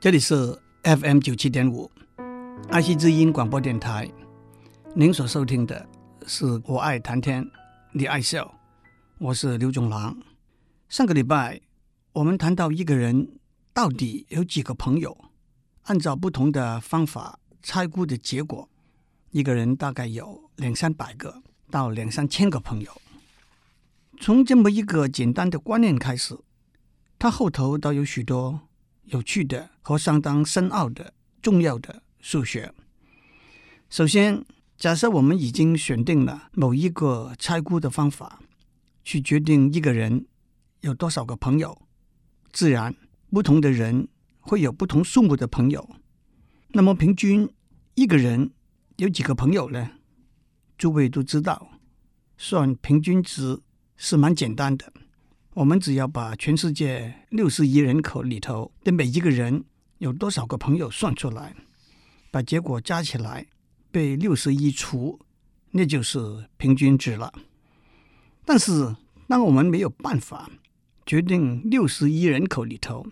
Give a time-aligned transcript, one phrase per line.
[0.00, 1.90] 这里是 FM 九七点五，
[2.68, 4.08] 爱惜之音广播电台。
[4.94, 5.84] 您所收听的
[6.24, 7.44] 是我爱谈天，
[7.90, 8.54] 你爱笑，
[9.18, 10.16] 我是刘总郎。
[10.88, 11.60] 上个礼拜
[12.12, 13.40] 我们谈到一个人
[13.74, 15.18] 到底有几个朋友，
[15.82, 18.68] 按照不同的方法猜估的结果，
[19.32, 23.02] 一个人大概有两三百个到两三千个朋友。
[24.20, 26.38] 从这么一个简单的观念开始。
[27.20, 28.60] 它后头都有许多
[29.10, 32.72] 有趣的和相当深奥的重要的数学。
[33.90, 34.44] 首先，
[34.76, 38.40] 假设我们已经选定了某一个猜估的方法，
[39.02, 40.26] 去决定一个人
[40.80, 41.80] 有多少个朋友，
[42.52, 42.94] 自然
[43.30, 44.08] 不同的人
[44.40, 45.88] 会有不同数目的朋友。
[46.68, 47.48] 那么，平均
[47.94, 48.50] 一个人
[48.96, 49.90] 有几个朋友呢？
[50.76, 51.80] 诸位都知道，
[52.36, 53.58] 算平均值
[53.96, 54.92] 是蛮简单的。
[55.58, 59.64] 我们只要把全世界六十亿人口里头的每一个人
[59.98, 61.52] 有多少个朋友算出来，
[62.30, 63.44] 把结果加起来，
[63.90, 65.18] 被六十亿除，
[65.72, 67.32] 那就是平均值了。
[68.44, 68.94] 但是，
[69.26, 70.48] 当我们没有办法
[71.04, 73.04] 决定六十亿人口里头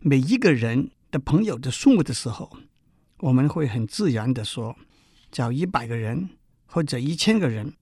[0.00, 2.50] 每一个人的朋友的数目的时候，
[3.18, 4.76] 我们会很自然的说，
[5.30, 6.30] 找一百个人
[6.66, 7.72] 或者一千个人，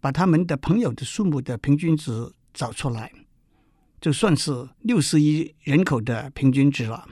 [0.00, 3.12] 把他们的朋友的数目的平均值找出来。
[4.00, 7.08] 就算是六十亿人口的平均值了，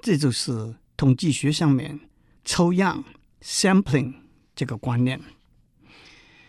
[0.00, 1.98] 这就是统计学上面
[2.44, 3.04] 抽样
[3.40, 4.14] （sampling）
[4.54, 5.20] 这个观念。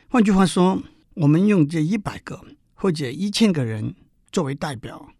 [0.09, 0.83] 换句话说，
[1.15, 2.45] 我们用这一百个
[2.75, 3.95] 或者一千个人
[4.31, 5.11] 作为代表，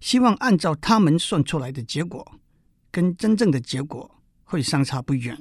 [0.00, 2.40] 希望按照他们算出来的结果，
[2.90, 5.38] 跟真正的结果会相差不远。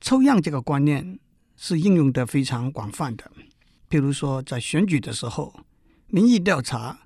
[0.00, 1.18] 抽样这个观念
[1.56, 3.32] 是应用的非常广泛的，
[3.88, 5.58] 比如说在选举的时候，
[6.08, 6.98] 民意调查。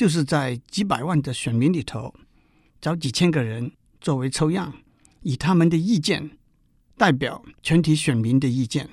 [0.00, 2.14] 就是在几百万的选民里头，
[2.80, 3.70] 找几千个人
[4.00, 4.72] 作为抽样，
[5.20, 6.38] 以他们的意见
[6.96, 8.88] 代表全体选民的意见。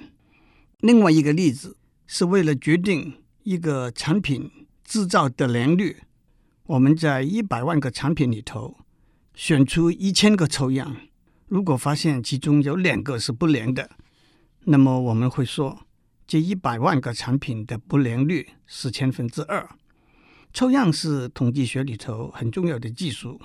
[0.81, 4.51] 另外一个例子是为了决定一个产品
[4.83, 5.95] 制造的良率，
[6.65, 8.75] 我们在一百万个产品里头
[9.33, 10.97] 选出一千个抽样，
[11.47, 13.91] 如果发现其中有两个是不良的，
[14.65, 15.87] 那么我们会说
[16.27, 19.69] 这一百万个产品的不良率是千分之二。
[20.53, 23.39] 抽样是统计学里头很重要的技术，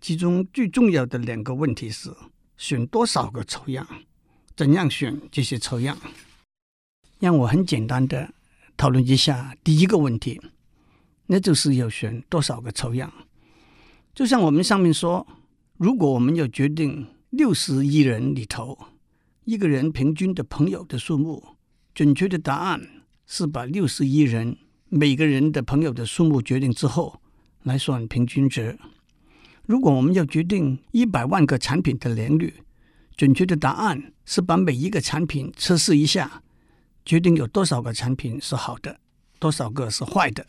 [0.00, 2.14] 其中最重要的两个问题是
[2.56, 3.86] 选多少个抽样，
[4.54, 5.98] 怎样选这些抽样。
[7.18, 8.32] 让我很简单的
[8.76, 10.40] 讨论一下第一个问题，
[11.26, 13.12] 那就是要选多少个抽样。
[14.14, 15.26] 就像我们上面说，
[15.76, 18.78] 如果我们要决定六十亿人里头
[19.44, 21.56] 一个人平均的朋友的数目，
[21.92, 24.56] 准确的答案是把六十亿人。
[24.90, 27.20] 每个人的朋友的数目决定之后，
[27.62, 28.78] 来算平均值。
[29.66, 32.54] 如果我们要决定一百万个产品的良率，
[33.14, 36.42] 准确的答案是把每一个产品测试一下，
[37.04, 38.98] 决定有多少个产品是好的，
[39.38, 40.46] 多少个是坏的。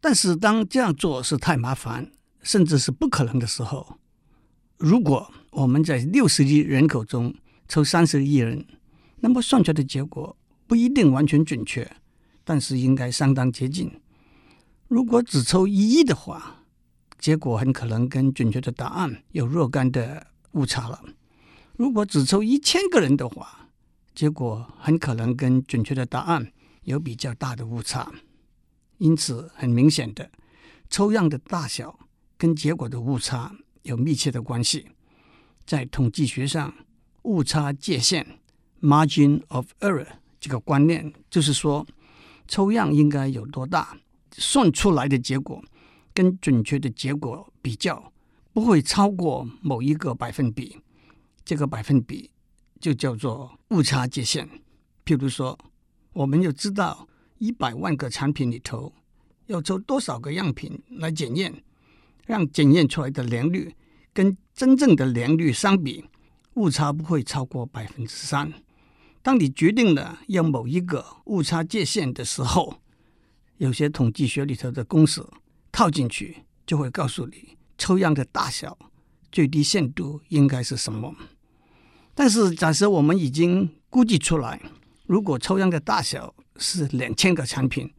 [0.00, 2.12] 但是当这样做是太麻烦，
[2.42, 3.98] 甚至是不可能的时候，
[4.76, 7.34] 如果我们在六十亿人口中
[7.66, 8.64] 抽三十亿人，
[9.16, 10.36] 那么算出来的结果
[10.68, 11.90] 不一定完全准确。
[12.50, 13.88] 但是应该相当接近。
[14.88, 16.64] 如果只抽一亿的话，
[17.16, 21.00] 结果很可能跟准确的答案有若干的误差了。
[21.76, 23.68] 如果只抽一千个人的话，
[24.16, 26.52] 结果很可能跟准确的答案
[26.82, 28.10] 有比较大的误差。
[28.98, 30.32] 因此，很明显的，
[30.88, 32.00] 抽样的大小
[32.36, 34.88] 跟结果的误差有密切的关系。
[35.64, 36.74] 在统计学上，
[37.22, 38.40] 误差界限
[38.82, 40.08] （margin of error）
[40.40, 41.86] 这个观念就是说。
[42.50, 43.96] 抽样应该有多大？
[44.32, 45.62] 算出来的结果
[46.12, 48.12] 跟准确的结果比较，
[48.52, 50.76] 不会超过某一个百分比。
[51.44, 52.28] 这个百分比
[52.80, 54.48] 就叫做误差界限。
[55.04, 55.56] 譬如说，
[56.12, 57.06] 我们要知道
[57.38, 58.92] 一百万个产品里头
[59.46, 61.62] 要抽多少个样品来检验，
[62.26, 63.72] 让检验出来的良率
[64.12, 66.04] 跟真正的良率相比，
[66.54, 68.52] 误差不会超过百分之三。
[69.22, 72.80] 当你决定了要某一个误差界限的时候，
[73.58, 75.22] 有些统计学里头的公式
[75.70, 78.78] 套进去，就会告诉你抽样的大小
[79.30, 81.14] 最低限度应该是什么。
[82.14, 84.60] 但是假设我们已经估计出来，
[85.06, 87.92] 如果抽样的大小是两千个产品，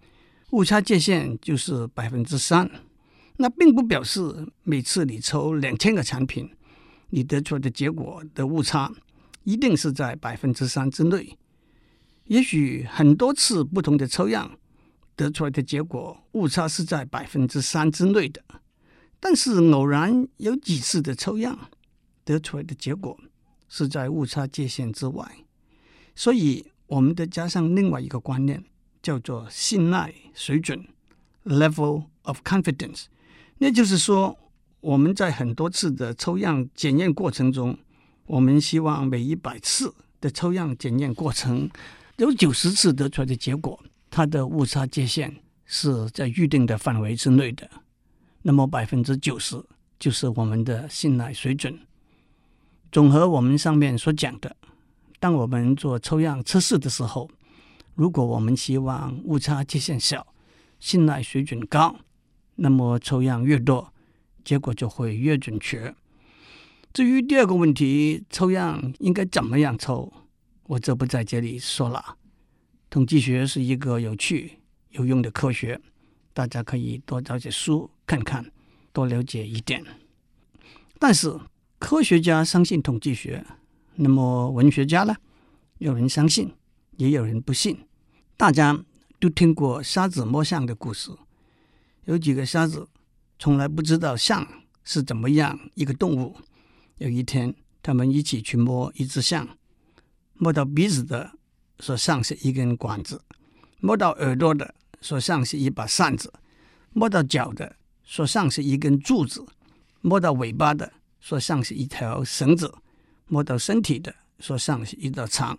[0.51, 2.69] 误差界限就是百分之三，
[3.38, 6.50] 那并不表示每次你抽两千个产品，
[7.12, 8.91] 你得出来的结果的误差。
[9.43, 11.38] 一定是在百分之三之内，
[12.25, 14.57] 也许很多次不同的抽样
[15.15, 18.43] 得出来的结果误差是在百分之三之内的，
[19.19, 21.69] 但是偶然有几次的抽样
[22.23, 23.19] 得出来的结果
[23.67, 25.45] 是在误差界限之外，
[26.15, 28.63] 所以我们得加上另外一个观念，
[29.01, 30.85] 叫做信赖水准
[31.45, 33.05] （level of confidence）。
[33.57, 34.38] 那就是说，
[34.79, 37.77] 我们在很多次的抽样检验过程中，
[38.31, 41.69] 我们希望每一百次的抽样检验过程
[42.15, 43.77] 有九十次得出来的结果，
[44.09, 45.35] 它的误差界限
[45.65, 47.69] 是在预定的范围之内的。
[48.43, 49.61] 那么百分之九十
[49.99, 51.77] 就是我们的信赖水准。
[52.89, 54.55] 综合我们上面所讲的，
[55.19, 57.29] 当我们做抽样测试的时候，
[57.95, 60.25] 如果我们希望误差界限小、
[60.79, 61.97] 信赖水准高，
[62.55, 63.91] 那么抽样越多，
[64.45, 65.93] 结果就会越准确。
[66.93, 70.11] 至于第二个问题，抽样应该怎么样抽，
[70.63, 72.17] 我就不在这里说了。
[72.89, 74.59] 统计学是一个有趣、
[74.89, 75.79] 有用的科学。
[76.33, 78.51] 大家可以多找些书看看，
[78.91, 79.83] 多了解一点。
[80.99, 81.39] 但是
[81.79, 83.45] 科学家相信统计学，
[83.95, 85.15] 那么文学家呢？
[85.77, 86.53] 有人相信，
[86.97, 87.85] 也有人不信。
[88.35, 88.77] 大家
[89.19, 91.11] 都听过瞎子摸象的故事，
[92.05, 92.89] 有几个瞎子
[93.39, 94.45] 从来不知道象
[94.83, 96.35] 是怎么样一个动物。
[97.01, 99.57] 有一天，他们一起去摸一只象，
[100.36, 101.31] 摸到鼻子的
[101.80, 103.19] 说象是一根管子，
[103.80, 104.75] 摸到耳朵的。
[105.01, 106.31] 说像是一把扇子，
[106.94, 109.44] 摸到脚的说像是一根柱子，
[110.01, 112.71] 摸到尾巴的说像是一条绳子，
[113.25, 115.57] 摸到身体的说像是一道墙，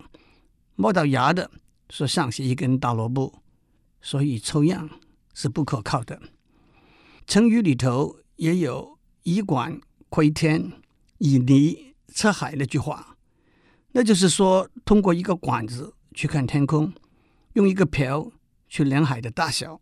[0.75, 1.51] 摸到牙的
[1.89, 3.43] 说像是一根大萝卜。
[4.01, 4.89] 所以抽样
[5.33, 6.21] 是不可靠的。
[7.27, 10.71] 成语里头也有“以管窥天，
[11.23, 13.15] 以泥测海”那句话，
[13.93, 16.91] 那就是说，通过一个管子去看天空，
[17.53, 18.31] 用一个瓢。
[18.67, 19.79] 去量海的大小，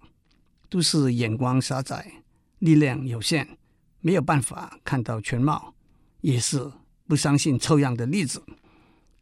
[0.68, 2.12] 都是眼光狭窄，
[2.60, 3.58] 力量有限，
[4.02, 5.74] 没有办法看到全貌，
[6.20, 6.70] 也是
[7.08, 8.44] 不相信抽样的例子。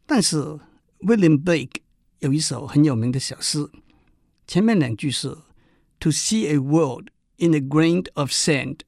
[0.06, 0.58] 但是
[1.02, 1.76] William Blake
[2.18, 3.70] 有一首很有名的小诗，
[4.48, 5.38] 前面两句是
[6.00, 8.78] “To see a world in a grain of sand,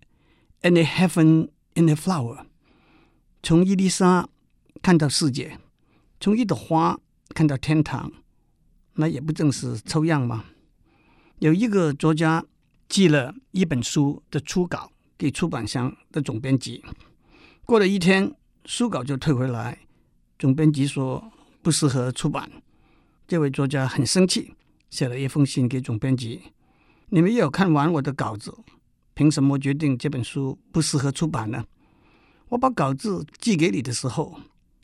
[0.63, 2.47] and a heaven in a flower”，
[3.45, 4.29] 从一粒沙
[4.81, 5.59] 看到世界，
[6.21, 7.01] 从一朵花
[7.31, 8.13] 看到天堂，
[8.95, 10.45] 那也不正是抽样吗？
[11.41, 12.45] 有一个作家
[12.89, 16.85] 寄了一本书的初稿给出版商的总编辑，
[17.65, 18.33] 过了一天，
[18.65, 19.77] 书稿就退回来，
[20.39, 22.49] 总编辑说不适合出版。
[23.27, 24.55] 这位作家很生气，
[24.89, 26.53] 写了一封信给总编辑
[27.11, 28.57] ：“你没有看完我的稿子，
[29.15, 31.65] 凭什么决定这本书不适合出版呢？
[32.53, 34.39] 我把稿子寄给你的时候，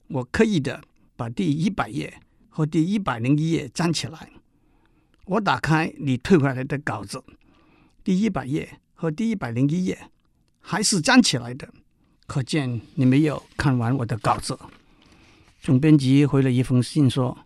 [0.07, 0.81] 我刻意的
[1.17, 2.19] 把第一百页
[2.49, 4.31] 和第一百零一页粘起来。”
[5.27, 7.23] 我打开你退回来的稿子，
[8.03, 10.09] 第一百页和第一百零一页
[10.61, 11.69] 还是粘起来的，
[12.27, 14.59] 可见你没有看完我的稿子。
[15.61, 17.37] 总编辑回了一封信说：“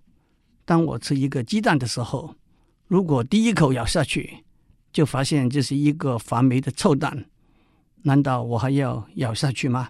[0.64, 2.36] 当我吃一个鸡蛋的时候，
[2.86, 4.44] 如果第一口咬下去
[4.92, 7.24] 就发现这是一个发霉的臭蛋，
[8.02, 9.88] 难道我还要咬下去吗？”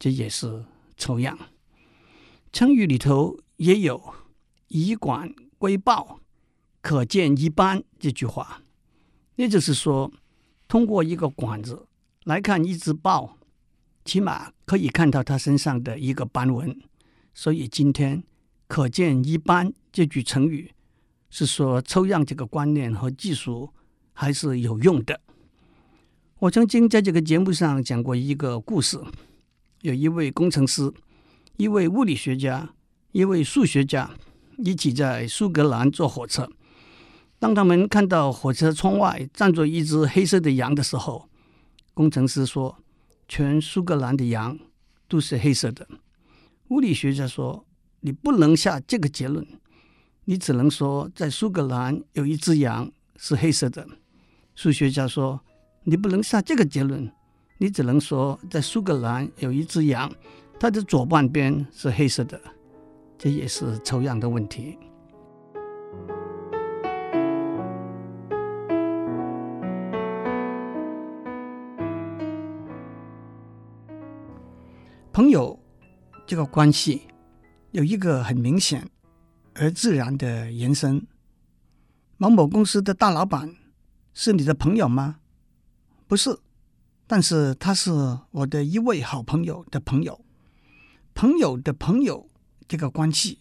[0.00, 0.64] 这也是
[0.96, 1.38] 抽样。
[2.52, 4.12] 成语里头也有
[4.66, 6.18] “以管窥豹”。
[6.82, 8.62] 可见一斑这句话，
[9.36, 10.10] 也就是说，
[10.66, 11.86] 通过一个管子
[12.24, 13.36] 来看一只豹，
[14.02, 16.80] 起码可以看到它身上的一个斑纹。
[17.34, 18.24] 所以今天
[18.66, 20.72] “可见一斑”这句成语
[21.28, 23.74] 是说抽样这个观念和技术
[24.14, 25.20] 还是有用的。
[26.38, 28.98] 我曾经在这个节目上讲过一个故事，
[29.82, 30.92] 有一位工程师、
[31.56, 32.74] 一位物理学家、
[33.12, 34.10] 一位数学家
[34.58, 36.50] 一起在苏格兰坐火车。
[37.38, 41.28] 当他们看到火车窗外站着一只黑色的羊的时候，
[41.94, 42.76] 工程师说
[43.26, 44.58] ：“全苏格兰的羊
[45.08, 45.88] 都是黑色的。”
[46.68, 47.66] 物理学家说
[48.00, 49.46] ：“你不能下这个结论，
[50.26, 53.88] 你只能说在苏格兰有一只羊是黑色的。”
[54.54, 55.40] 数学家说
[55.84, 57.10] ：“你不能下这个结论，
[57.62, 60.10] 你只能说在苏格兰有一只羊，
[60.58, 62.40] 它的左半边是黑色的。”
[63.18, 64.78] 这也是抽样的问题。
[75.12, 75.60] 朋友
[76.26, 77.02] 这个关系
[77.72, 78.88] 有一个很明显
[79.54, 81.06] 而自然的延伸。
[82.16, 83.54] 某某公司的大老板
[84.14, 85.16] 是你的朋友吗？
[86.08, 86.38] 不是，
[87.12, 87.90] 但是他是
[88.30, 90.24] 我的一位好朋友的朋友。
[91.12, 92.30] 朋友的朋友
[92.68, 93.40] 这个关系，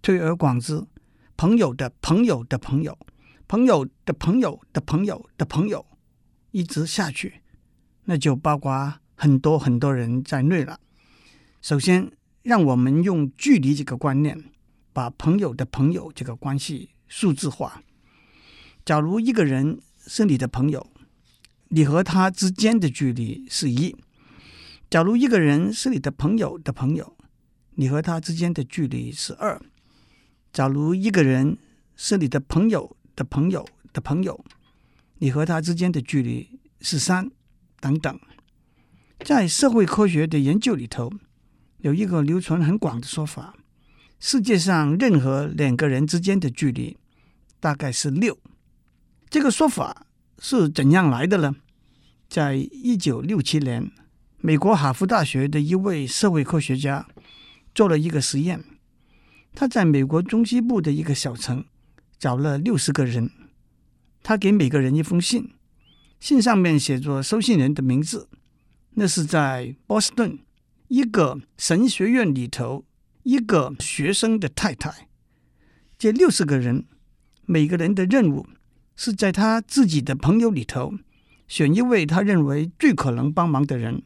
[0.00, 0.86] 推而广之，
[1.36, 2.96] 朋友的朋友的朋友，
[3.48, 5.84] 朋友的朋友的朋友的朋友，
[6.52, 7.42] 一直下去，
[8.04, 10.78] 那就包括很多很多人在内了。
[11.60, 12.12] 首先，
[12.44, 14.44] 让我们用距离这个观念，
[14.92, 17.82] 把朋友的朋友这个关系数字化。
[18.84, 20.86] 假如一个人是你的朋友，
[21.68, 23.96] 你和他之间的距离是一；
[24.88, 27.16] 假如一个人是你的朋友的朋友，
[27.74, 29.60] 你和他之间的距离是二；
[30.52, 31.58] 假如一个人
[31.96, 34.44] 是你的朋友的朋友的朋友，
[35.18, 37.30] 你和他之间的距离是三，
[37.80, 38.18] 等等。
[39.20, 41.12] 在社会科学的研究里头，
[41.78, 43.56] 有一个流传很广的说法：
[44.20, 46.96] 世界上任何两个人之间的距离
[47.58, 48.38] 大概是六。
[49.28, 50.05] 这个说法
[50.38, 51.56] 是怎样来的呢？
[52.28, 53.90] 在一九六七年，
[54.38, 57.06] 美国哈佛大学的一位社会科学家
[57.74, 58.64] 做了一个实验。
[59.54, 61.64] 他在美国中西部的一个小城
[62.18, 63.30] 找了六十个人，
[64.22, 65.52] 他给每个人一封信，
[66.20, 68.28] 信上面写着收信人的名字。
[68.94, 70.38] 那是在波士顿
[70.88, 72.84] 一个神学院里头
[73.22, 75.08] 一个学生的太太。
[75.98, 76.84] 这六十个人，
[77.46, 78.46] 每个人的任务。
[78.96, 80.94] 是在他自己的朋友里头
[81.46, 84.02] 选一位他认为最可能帮忙的人，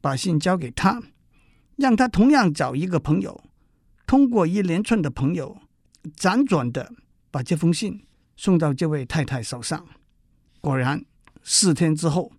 [0.00, 1.02] 把信交给他，
[1.76, 3.44] 让他同样找一个朋友，
[4.06, 5.58] 通过一连串的朋友，
[6.16, 6.94] 辗转的
[7.30, 8.04] 把这封信
[8.36, 9.86] 送到这位太太手上。
[10.60, 11.04] 果然，
[11.42, 12.32] 四天之后，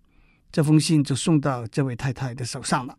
[0.50, 2.98] 这封信就送到这位太太的手上了。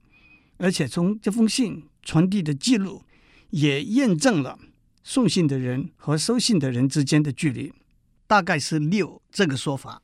[0.58, 3.04] 而且从这封信传递的记录，
[3.50, 4.60] 也验证了
[5.04, 7.74] 送信的人和收信的人之间的距离。
[8.32, 10.02] 大概是六这个说法，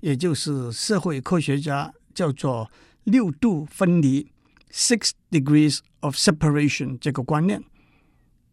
[0.00, 2.72] 也就是社会科学家叫做
[3.04, 4.32] 六度分离
[4.72, 7.62] （six degrees of separation） 这个观念。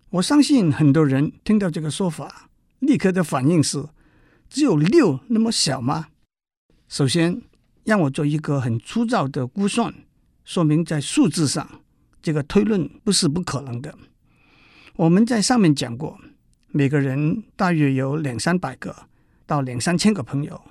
[0.10, 2.50] 我相信很多人听到这个说法，
[2.80, 3.82] 立刻的反应是：
[4.50, 6.10] 只有六那么小吗？
[6.90, 7.42] 首先，
[7.86, 9.94] 让我做一个很粗糙的估算，
[10.44, 11.82] 说明在数字上
[12.22, 13.98] 这个推论不是不可能的。
[14.98, 16.20] 我们在上面讲过。
[16.70, 18.94] 每个人大约有两三百个
[19.46, 20.62] 到两三千个朋友，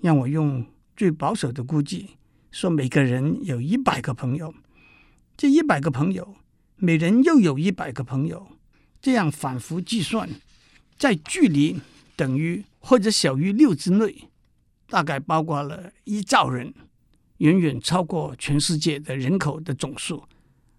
[0.00, 0.66] 让我用
[0.96, 2.10] 最保守的估计
[2.50, 4.52] 说，每个人有一百个朋友。
[5.36, 6.34] 这一百个朋友，
[6.76, 8.48] 每人又有一百个朋友，
[9.00, 10.28] 这样反复计算，
[10.98, 11.80] 在距离
[12.16, 14.28] 等于或者小于六之内，
[14.88, 16.74] 大概包括了一兆人，
[17.38, 20.24] 远远超过全世界的人口的总数，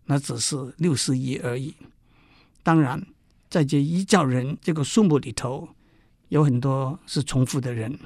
[0.05, 1.73] 那只是六十亿而已。
[2.61, 3.01] 当然。
[3.55, 5.69] 在这一兆人这个数目里头，
[6.27, 7.97] 有很多是重复的人。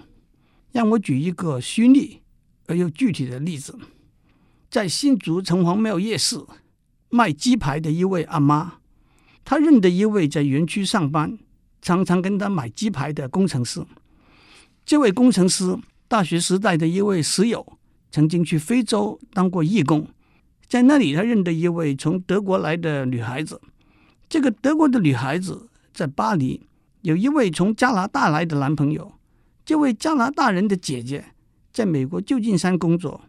[0.72, 2.22] 让我举一个虚拟
[2.68, 3.76] 而又具体的例子：
[4.70, 6.40] 在新竹城隍庙夜市
[7.10, 8.74] 卖鸡排的一位阿妈，
[9.44, 11.40] 她认得一位在园区上班、
[11.82, 13.84] 常常跟她买鸡排的工程师。
[14.86, 15.76] 这位工程师
[16.08, 17.66] 大学时代的一位室友，
[18.12, 20.08] 曾经去非洲当过义工，
[20.68, 23.60] 在那里他认得一位从德国来的女孩子。
[24.30, 26.68] 这个德国的女孩子在巴黎
[27.02, 29.14] 有一位从加拿大来的男朋友，
[29.66, 31.34] 这位加拿大人的姐姐
[31.74, 33.22] 在美国旧金山工作，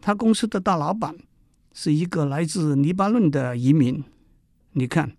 [0.00, 1.14] 她公司的大老板
[1.72, 4.02] 是一个来自黎巴嫩的移民。
[4.72, 5.16] 你看，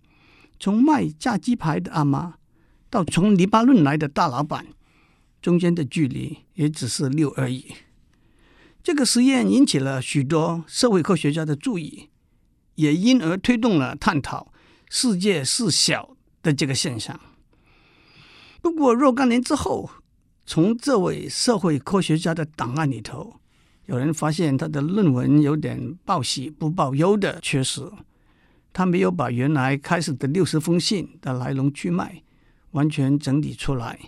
[0.60, 2.34] 从卖炸鸡排的阿妈
[2.90, 4.66] 到从黎巴嫩来的大老板，
[5.40, 7.72] 中间的距离也只是六而已。
[8.82, 12.10] 这个实验引起了许多社会科学家的注意，
[12.74, 14.51] 也因而推动了探讨。
[14.94, 17.18] 世界是小的这个现象。
[18.60, 19.88] 不过若干年之后，
[20.44, 23.40] 从这位社会科学家的档案里头，
[23.86, 27.90] 有人发现他的论文有点报喜不报忧的缺失。
[28.74, 32.22] 他没有把原来开始的六十封信的来龙去脉
[32.72, 33.98] 完全整理出来，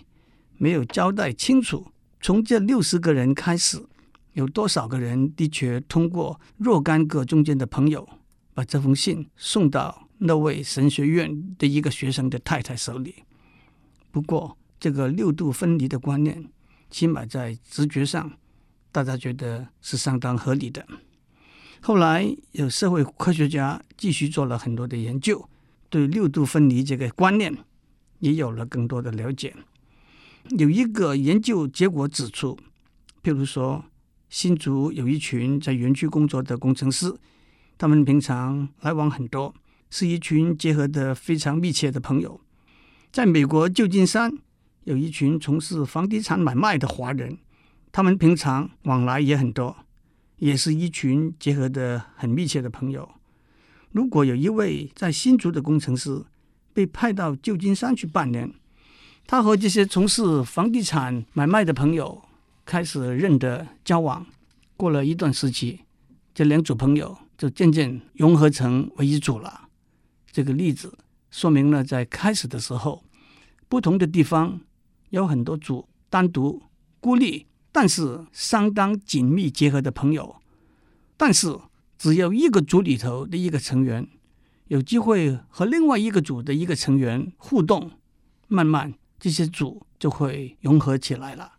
[0.57, 1.87] 没有交代清楚，
[2.21, 3.83] 从这六十个人开始，
[4.33, 8.07] 有多少个人的确通过若干个中间的朋友，
[8.53, 10.04] 把这封信送到。
[10.19, 13.23] 那位神学院的一个学生的太太手里。
[14.11, 16.49] 不过，这个六度分离的观念，
[16.89, 18.31] 起码在直觉上，
[18.91, 20.85] 大家觉得是相当合理的。
[21.81, 25.49] 后来，有社会科学家继续做了很多的研究，
[25.89, 27.55] 对六度分离这个观念
[28.19, 29.53] 也有了更多的了解。
[30.57, 32.57] 有一个研究结果指出，
[33.21, 33.83] 譬如说，
[34.29, 37.13] 新竹有一群在园区工作的工程师，
[37.77, 39.53] 他们平常来往很多。
[39.95, 42.41] 是一群结合得非常密切的朋友。
[43.13, 44.29] 在美国旧金山，
[44.83, 47.37] 有一群从事房地产买卖的华人，
[47.93, 49.73] 他们平常往来也很多，
[50.35, 53.09] 也是一群结合得很密切的朋友。
[53.93, 56.25] 如果有一位在新竹的工程师
[56.73, 58.53] 被派到旧金山去半年，
[59.25, 62.21] 他和这些从事房地产买卖的朋友
[62.65, 64.27] 开始认得交往，
[64.75, 65.79] 过了一段时期，
[66.33, 69.61] 这两组朋友就渐渐融合成为一组了。
[70.35, 70.97] 这个例子
[71.31, 73.05] 说明了，在开始的时候，
[73.69, 74.59] 不同的地方
[75.11, 76.61] 有很多组单独
[76.99, 80.35] 孤立，但是相当紧密结合的朋友。
[81.15, 81.57] 但是，
[81.97, 84.05] 只要一个组里头的一个成员
[84.67, 87.89] 有机会和另外一个组的一个成员互动，
[88.49, 91.53] 慢慢这些组就会融合起来了。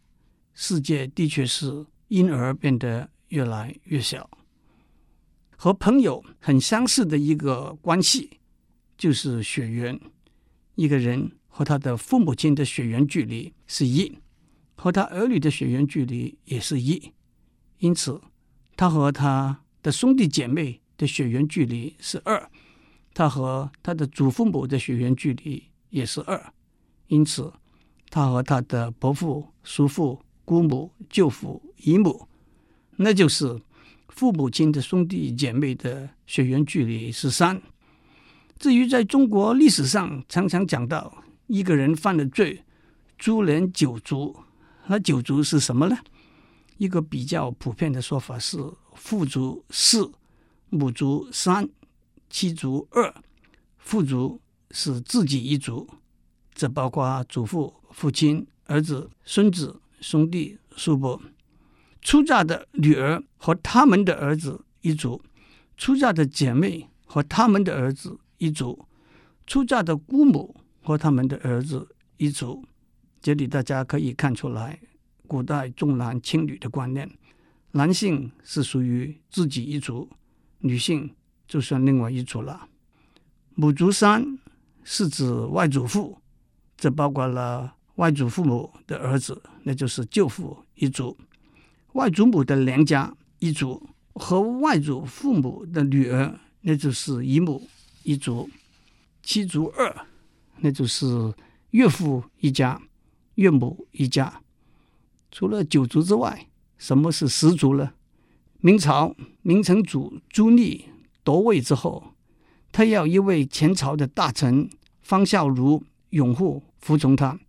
[0.52, 4.28] 世界的确是因而变得越来越小。
[5.56, 8.38] 和朋友很相似的一个关系
[8.96, 9.98] 就是血缘。
[10.74, 14.18] 一个人和他的父母亲的血缘距离是一，
[14.74, 17.12] 和他儿女的血缘距离也是一，
[17.78, 18.20] 因此
[18.76, 22.50] 他和他的兄弟姐妹的血缘距离是二，
[23.14, 26.52] 他和他的祖父母的血缘距离也是二，
[27.06, 27.52] 因此
[28.10, 32.28] 他和他的伯父、叔父、姑母、舅父、姨母，
[32.96, 33.58] 那就是
[34.08, 37.62] 父母亲的兄弟姐妹的血缘距离是三。
[38.58, 42.64] 至于在中国历史上常常讲到一个人犯了罪，
[43.18, 44.36] 株连九族，
[44.86, 45.96] 那九族是什么呢？
[46.78, 48.58] 一个比较普遍的说法是。
[48.94, 50.10] 父族四，
[50.70, 51.68] 母族三，
[52.30, 53.14] 妻族二，
[53.76, 55.86] 父族是自己一族，
[56.54, 61.20] 这包括祖父、父亲、儿子、孙子、兄弟、叔伯。
[62.00, 65.20] 出嫁的女儿和他们的儿子一族，
[65.76, 68.86] 出嫁的姐妹和他们的儿子一族，
[69.46, 72.64] 出嫁的姑母和他们的儿子一族。
[73.20, 74.78] 这里大家可以看出来，
[75.26, 77.10] 古代重男轻女的观念。
[77.72, 80.08] 男性是属于自己一族，
[80.60, 81.10] 女性
[81.46, 82.68] 就算另外一族了。
[83.54, 84.38] 母族三
[84.84, 86.18] 是指外祖父，
[86.76, 91.16] 这包括了外祖父母的儿子，那就是舅父一族；
[91.94, 93.82] 外祖母的娘家一族
[94.14, 97.68] 和外祖父母的女儿，那就是姨母
[98.06, 98.48] 一族；
[99.22, 100.06] 七族二，
[100.60, 101.34] 那就是
[101.72, 102.80] 岳父一家、
[103.34, 104.40] 岳母一家。
[105.30, 106.46] 除了九族之外。
[106.78, 107.94] 什么是十族呢？
[108.60, 110.82] 明朝明成祖朱棣
[111.24, 112.12] 夺位之后，
[112.70, 114.68] 他要一位前朝的大臣
[115.00, 117.40] 方孝孺拥护服从他，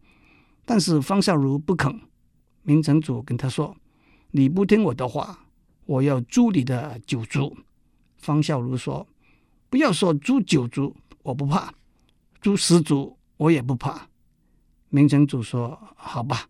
[0.64, 2.00] 但是方孝孺不肯。
[2.64, 3.76] 明成祖跟他说
[4.32, 5.46] ：“你不听我的话，
[5.86, 7.58] 我要诛你的九族。”
[8.16, 9.06] 方孝孺说
[9.70, 11.74] ：“不要说诛九族，我不怕；
[12.42, 14.08] 诛十族，我也不怕。”
[14.90, 16.48] 明成祖说：“好吧，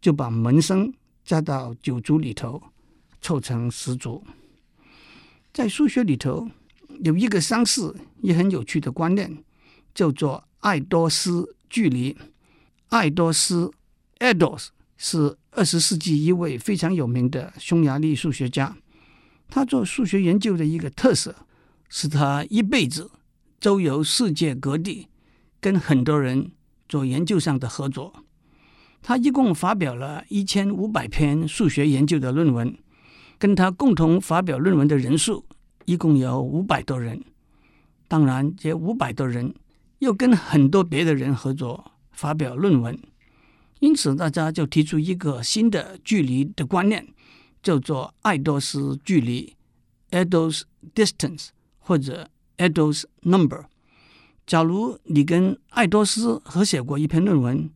[0.00, 0.92] 就把门生。”
[1.24, 2.62] 加到九族里头，
[3.20, 4.24] 凑成十族。
[5.52, 6.48] 在数学里头
[7.04, 9.44] 有一个相似也很有趣的观念，
[9.94, 12.16] 叫做爱多斯距离。
[12.88, 13.70] 爱多斯
[14.20, 18.74] （Eidos） 是二十世纪一位非常有名的匈牙利数学家。
[19.50, 21.36] 他做数学研究的一个特色
[21.88, 23.10] 是他一辈子
[23.60, 25.08] 周游世界各地，
[25.60, 26.52] 跟很多人
[26.88, 28.24] 做研究上的合作。
[29.00, 32.76] 他一共发表了一千五百篇数学研究的论文，
[33.38, 35.46] 跟他共同发表论文的人数
[35.84, 37.24] 一共有五百多人。
[38.06, 39.54] 当然，这五百多人
[40.00, 42.98] 又跟很多别的人合作发表论文，
[43.80, 47.06] 因此大家就提出一个新的距离的观念，
[47.62, 49.54] 叫做爱多斯距离
[50.10, 50.62] （Eidos
[50.94, 51.48] distance）
[51.88, 53.64] 或者 Eidos number。
[54.46, 57.70] 假如你跟爱多斯合写过一篇论文，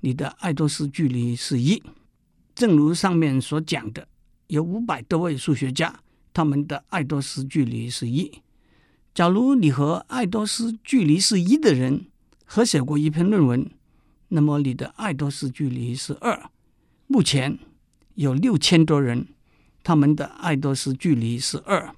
[0.00, 1.82] 你的爱多斯距离是一，
[2.54, 4.08] 正如上面所讲的，
[4.46, 6.00] 有五百多位数学家，
[6.32, 8.40] 他们的爱多斯距离是一。
[9.12, 12.06] 假如你和爱多斯距离是一的人
[12.46, 13.70] 合写过一篇论文，
[14.28, 16.48] 那么你的爱多斯距离是二。
[17.06, 17.58] 目前
[18.14, 19.28] 有六千多人，
[19.82, 21.94] 他们的爱多斯距离是二。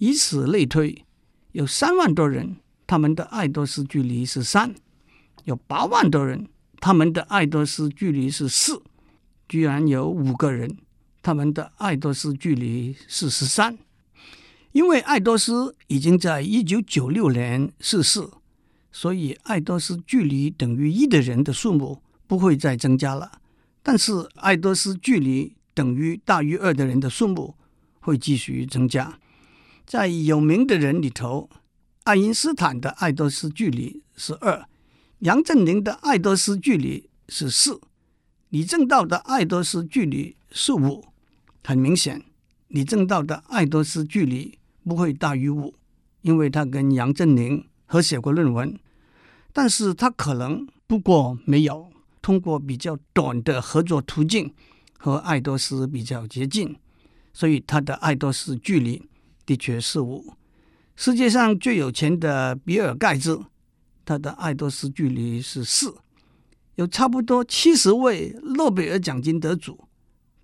[0.00, 1.04] 以此类推，
[1.52, 4.74] 有三万多人，他们的爱多斯距离是三。
[5.44, 6.48] 有八万多人。
[6.82, 8.80] 他们的爱多斯距离是四，
[9.46, 10.78] 居然有五个人，
[11.20, 13.76] 他们的爱多斯距离是十三。
[14.72, 18.26] 因为爱多斯已经在一九九六年逝世，
[18.90, 23.30] 所以爱多斯距离等于一的人的数目不会再增加了。
[23.82, 27.54] 但是爱多斯距离等于大于二的人的数目
[28.00, 29.18] 会继续增加。
[29.90, 31.50] 在有名的人里头，
[32.04, 34.64] 爱因斯坦的爱多斯距离是二。
[35.18, 37.80] 杨振宁的爱多斯距离是四，
[38.50, 41.06] 李政道的爱多斯距离是五。
[41.64, 42.22] 很明显，
[42.68, 45.74] 李政道的爱多斯距离不会大于五，
[46.22, 48.78] 因为他跟杨振宁合写过论文。
[49.52, 51.90] 但是他可能不过没有
[52.22, 54.54] 通过比较短的合作途径
[54.96, 56.76] 和爱多斯比较接近，
[57.32, 59.02] 所以他的爱多斯距离
[59.50, 60.32] 的确是五。
[60.94, 63.46] 世界上最有钱的比尔盖茨，
[64.04, 65.92] 他的爱多斯距离是四。
[66.76, 69.88] 有差不多七十位诺贝尔奖金得主，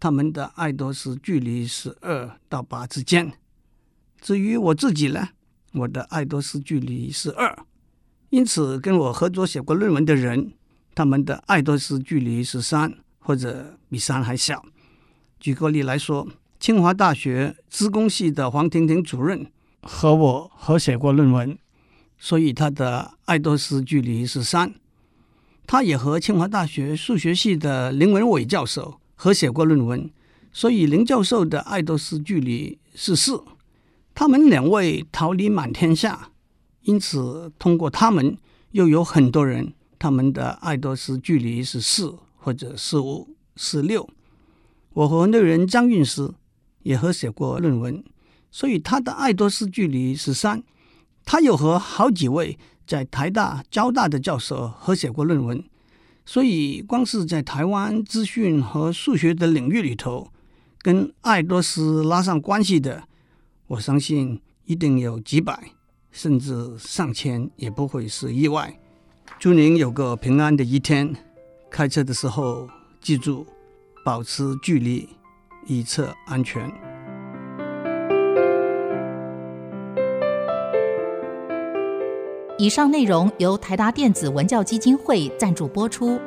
[0.01, 3.33] 他们的爱多斯距离是二到八之间。
[4.21, 5.29] 至于我自己呢，
[5.75, 7.57] 我的爱多斯距离是二，
[8.31, 10.53] 因此跟我合作写过论文的人，
[10.97, 14.64] 他们的爱多斯距离是三或者比三还小。
[15.38, 16.27] 举个例来说，
[16.66, 19.46] 清华大学资工系的黄婷婷主任
[19.83, 21.57] 和我合写过论文，
[22.18, 24.74] 所以他的爱多斯距离是三。
[25.64, 30.11] 他也和清华大学数学系的林文伟教授合写过论文，
[30.52, 33.44] 所以林教授的爱多斯距离是四。
[34.12, 36.33] 他们两位桃李满天下，
[36.83, 38.37] 因此通过他们，
[38.72, 44.11] 又有很多人，他们的爱多斯距离是四或者是五、是六。
[44.94, 46.35] 我和那人张韵诗
[46.87, 48.05] 也合写过论文，
[48.53, 50.62] 所以他的爱多斯距离是三。
[51.25, 55.64] 他有和好几位在台大、交大的教授合写过论文，
[56.25, 60.31] 所以光是在台湾资讯和数学的领域里头，
[60.79, 63.03] 跟爱多斯拉上关系的。
[63.66, 65.72] 我相信一定有几百，
[66.12, 68.79] 甚至上千，也不会是意外。
[69.40, 71.12] 祝您有个平安的一天。
[71.68, 72.70] 开车的时候
[73.01, 73.44] 记住
[74.05, 75.09] 保持距离，
[75.66, 76.70] 以测安全。
[82.59, 86.18] 以上内容由台达电子文教基金会赞助播出。